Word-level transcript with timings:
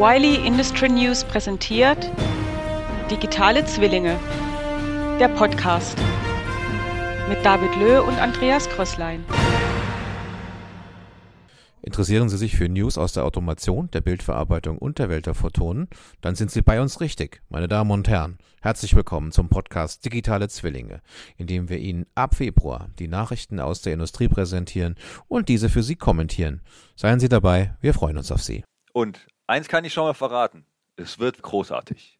Wiley 0.00 0.46
Industry 0.46 0.88
News 0.88 1.24
präsentiert 1.24 2.10
Digitale 3.10 3.66
Zwillinge, 3.66 4.18
der 5.20 5.28
Podcast 5.28 5.98
mit 7.28 7.44
David 7.44 7.76
Löh 7.76 8.00
und 8.00 8.18
Andreas 8.18 8.66
Krösslein. 8.70 9.22
Interessieren 11.82 12.30
Sie 12.30 12.38
sich 12.38 12.56
für 12.56 12.70
News 12.70 12.96
aus 12.96 13.12
der 13.12 13.26
Automation, 13.26 13.90
der 13.90 14.00
Bildverarbeitung 14.00 14.78
und 14.78 14.98
der 14.98 15.10
Welt 15.10 15.26
der 15.26 15.34
Photonen? 15.34 15.86
Dann 16.22 16.34
sind 16.34 16.50
Sie 16.50 16.62
bei 16.62 16.80
uns 16.80 17.02
richtig, 17.02 17.42
meine 17.50 17.68
Damen 17.68 17.90
und 17.90 18.08
Herren. 18.08 18.38
Herzlich 18.62 18.96
willkommen 18.96 19.32
zum 19.32 19.50
Podcast 19.50 20.02
Digitale 20.06 20.48
Zwillinge, 20.48 21.02
in 21.36 21.46
dem 21.46 21.68
wir 21.68 21.76
Ihnen 21.76 22.06
ab 22.14 22.36
Februar 22.36 22.88
die 22.98 23.08
Nachrichten 23.08 23.60
aus 23.60 23.82
der 23.82 23.92
Industrie 23.92 24.28
präsentieren 24.28 24.94
und 25.28 25.50
diese 25.50 25.68
für 25.68 25.82
Sie 25.82 25.96
kommentieren. 25.96 26.62
Seien 26.96 27.20
Sie 27.20 27.28
dabei, 27.28 27.76
wir 27.82 27.92
freuen 27.92 28.16
uns 28.16 28.32
auf 28.32 28.42
Sie. 28.42 28.64
Und 28.94 29.26
eins 29.50 29.68
kann 29.68 29.84
ich 29.84 29.92
schon 29.92 30.04
mal 30.04 30.14
verraten, 30.14 30.64
es 30.96 31.18
wird 31.18 31.42
großartig. 31.42 32.19